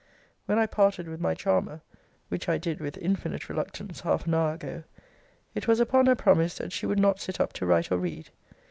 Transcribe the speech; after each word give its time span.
When 0.47 0.57
I 0.57 0.65
parted 0.65 1.07
with 1.07 1.19
my 1.19 1.35
charmer, 1.35 1.81
(which 2.29 2.49
I 2.49 2.57
did, 2.57 2.79
with 2.79 2.97
infinite 2.97 3.47
reluctance, 3.49 3.99
half 4.01 4.25
an 4.25 4.33
hour 4.33 4.53
ago,) 4.55 4.81
it 5.53 5.67
was 5.67 5.79
upon 5.79 6.07
her 6.07 6.15
promise 6.15 6.55
that 6.57 6.73
she 6.73 6.87
would 6.87 6.97
not 6.97 7.19
sit 7.19 7.39
up 7.39 7.53
to 7.53 7.67
write 7.67 7.91
or 7.91 7.97
read. 7.99 8.31